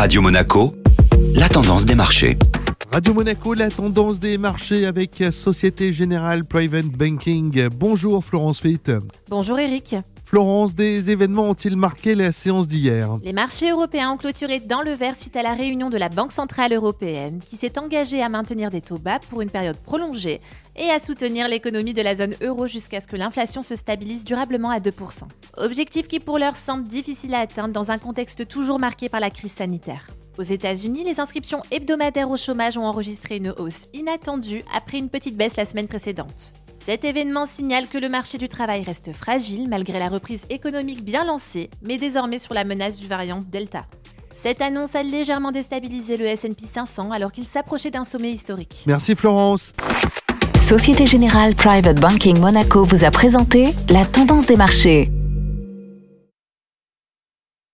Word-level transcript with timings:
Radio 0.00 0.22
Monaco, 0.22 0.72
la 1.34 1.46
tendance 1.46 1.84
des 1.84 1.94
marchés. 1.94 2.38
Radio 2.90 3.12
Monaco, 3.12 3.52
la 3.52 3.68
tendance 3.68 4.18
des 4.18 4.38
marchés 4.38 4.86
avec 4.86 5.22
Société 5.30 5.92
Générale 5.92 6.46
Private 6.46 6.86
Banking. 6.86 7.68
Bonjour 7.68 8.24
Florence 8.24 8.60
Fitt. 8.60 8.90
Bonjour 9.28 9.58
Eric. 9.58 9.96
Florence, 10.30 10.76
des 10.76 11.10
événements 11.10 11.50
ont-ils 11.50 11.74
marqué 11.74 12.14
la 12.14 12.30
séance 12.30 12.68
d'hier 12.68 13.18
Les 13.24 13.32
marchés 13.32 13.70
européens 13.70 14.12
ont 14.12 14.16
clôturé 14.16 14.60
dans 14.60 14.80
le 14.80 14.92
vert 14.92 15.16
suite 15.16 15.34
à 15.34 15.42
la 15.42 15.54
réunion 15.54 15.90
de 15.90 15.96
la 15.96 16.08
Banque 16.08 16.30
Centrale 16.30 16.72
Européenne 16.72 17.40
qui 17.44 17.56
s'est 17.56 17.80
engagée 17.80 18.22
à 18.22 18.28
maintenir 18.28 18.70
des 18.70 18.80
taux 18.80 18.98
bas 18.98 19.18
pour 19.28 19.40
une 19.40 19.50
période 19.50 19.78
prolongée 19.78 20.40
et 20.76 20.88
à 20.88 21.00
soutenir 21.00 21.48
l'économie 21.48 21.94
de 21.94 22.02
la 22.02 22.14
zone 22.14 22.36
euro 22.42 22.68
jusqu'à 22.68 23.00
ce 23.00 23.08
que 23.08 23.16
l'inflation 23.16 23.64
se 23.64 23.74
stabilise 23.74 24.24
durablement 24.24 24.70
à 24.70 24.78
2%. 24.78 25.24
Objectif 25.56 26.06
qui 26.06 26.20
pour 26.20 26.38
l'heure 26.38 26.56
semble 26.56 26.86
difficile 26.86 27.34
à 27.34 27.40
atteindre 27.40 27.74
dans 27.74 27.90
un 27.90 27.98
contexte 27.98 28.46
toujours 28.46 28.78
marqué 28.78 29.08
par 29.08 29.18
la 29.18 29.30
crise 29.30 29.54
sanitaire. 29.54 30.06
Aux 30.38 30.42
États-Unis, 30.42 31.02
les 31.02 31.18
inscriptions 31.18 31.62
hebdomadaires 31.72 32.30
au 32.30 32.36
chômage 32.36 32.78
ont 32.78 32.86
enregistré 32.86 33.38
une 33.38 33.52
hausse 33.58 33.88
inattendue 33.94 34.62
après 34.72 34.98
une 34.98 35.08
petite 35.08 35.36
baisse 35.36 35.56
la 35.56 35.64
semaine 35.64 35.88
précédente. 35.88 36.52
Cet 36.84 37.04
événement 37.04 37.44
signale 37.44 37.88
que 37.88 37.98
le 37.98 38.08
marché 38.08 38.38
du 38.38 38.48
travail 38.48 38.82
reste 38.82 39.12
fragile 39.12 39.68
malgré 39.68 39.98
la 39.98 40.08
reprise 40.08 40.44
économique 40.48 41.04
bien 41.04 41.24
lancée, 41.24 41.68
mais 41.82 41.98
désormais 41.98 42.38
sur 42.38 42.54
la 42.54 42.64
menace 42.64 42.96
du 42.96 43.06
variant 43.06 43.42
Delta. 43.52 43.84
Cette 44.32 44.62
annonce 44.62 44.94
a 44.94 45.02
légèrement 45.02 45.52
déstabilisé 45.52 46.16
le 46.16 46.26
S&P 46.26 46.64
500 46.72 47.10
alors 47.10 47.32
qu'il 47.32 47.46
s'approchait 47.46 47.90
d'un 47.90 48.04
sommet 48.04 48.32
historique. 48.32 48.84
Merci 48.86 49.14
Florence. 49.14 49.74
Société 50.56 51.04
Générale 51.04 51.54
Private 51.54 52.00
Banking 52.00 52.38
Monaco 52.38 52.84
vous 52.84 53.04
a 53.04 53.10
présenté 53.10 53.74
la 53.90 54.06
tendance 54.06 54.46
des 54.46 54.56
marchés. 54.56 55.10